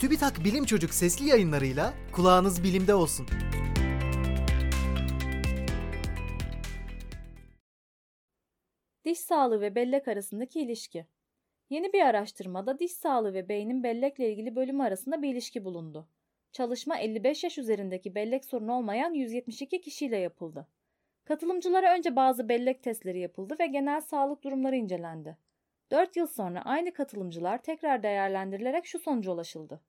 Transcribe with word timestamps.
TÜBİTAK 0.00 0.44
Bilim 0.44 0.64
Çocuk 0.64 0.94
sesli 0.94 1.28
yayınlarıyla 1.28 1.94
kulağınız 2.12 2.64
bilimde 2.64 2.94
olsun. 2.94 3.26
Diş 9.04 9.18
sağlığı 9.18 9.60
ve 9.60 9.74
bellek 9.74 10.08
arasındaki 10.08 10.60
ilişki. 10.60 11.06
Yeni 11.70 11.92
bir 11.92 12.00
araştırmada 12.00 12.78
diş 12.78 12.92
sağlığı 12.92 13.34
ve 13.34 13.48
beynin 13.48 13.82
bellekle 13.82 14.32
ilgili 14.32 14.56
bölümü 14.56 14.82
arasında 14.82 15.22
bir 15.22 15.32
ilişki 15.32 15.64
bulundu. 15.64 16.08
Çalışma 16.52 16.98
55 16.98 17.44
yaş 17.44 17.58
üzerindeki 17.58 18.14
bellek 18.14 18.44
sorunu 18.44 18.72
olmayan 18.72 19.14
172 19.14 19.80
kişiyle 19.80 20.16
yapıldı. 20.16 20.66
Katılımcılara 21.24 21.94
önce 21.94 22.16
bazı 22.16 22.48
bellek 22.48 22.82
testleri 22.82 23.20
yapıldı 23.20 23.56
ve 23.60 23.66
genel 23.66 24.00
sağlık 24.00 24.44
durumları 24.44 24.76
incelendi. 24.76 25.36
4 25.90 26.16
yıl 26.16 26.26
sonra 26.26 26.62
aynı 26.64 26.92
katılımcılar 26.92 27.62
tekrar 27.62 28.02
değerlendirilerek 28.02 28.86
şu 28.86 28.98
sonuca 28.98 29.32
ulaşıldı. 29.32 29.80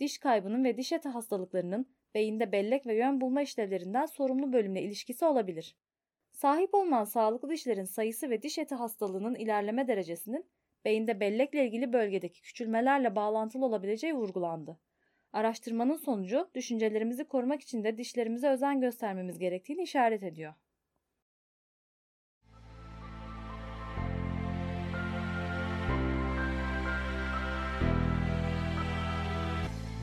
Diş 0.00 0.18
kaybının 0.18 0.64
ve 0.64 0.76
diş 0.76 0.92
eti 0.92 1.08
hastalıklarının 1.08 1.86
beyinde 2.14 2.52
bellek 2.52 2.86
ve 2.86 2.94
yön 2.94 3.20
bulma 3.20 3.42
işlevlerinden 3.42 4.06
sorumlu 4.06 4.52
bölümle 4.52 4.82
ilişkisi 4.82 5.24
olabilir. 5.24 5.76
Sahip 6.32 6.74
olunan 6.74 7.04
sağlıklı 7.04 7.50
dişlerin 7.50 7.84
sayısı 7.84 8.30
ve 8.30 8.42
diş 8.42 8.58
eti 8.58 8.74
hastalığının 8.74 9.34
ilerleme 9.34 9.88
derecesinin 9.88 10.46
beyinde 10.84 11.20
bellekle 11.20 11.64
ilgili 11.66 11.92
bölgedeki 11.92 12.42
küçülmelerle 12.42 13.16
bağlantılı 13.16 13.66
olabileceği 13.66 14.14
vurgulandı. 14.14 14.78
Araştırmanın 15.32 15.96
sonucu 15.96 16.50
düşüncelerimizi 16.54 17.24
korumak 17.24 17.60
için 17.60 17.84
de 17.84 17.98
dişlerimize 17.98 18.48
özen 18.48 18.80
göstermemiz 18.80 19.38
gerektiğini 19.38 19.82
işaret 19.82 20.22
ediyor. 20.22 20.54